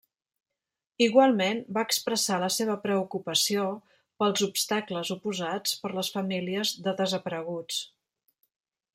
[1.07, 3.65] Igualment, va expressar la seva preocupació
[4.23, 7.83] pels obstacles oposats per les famílies de desapareguts.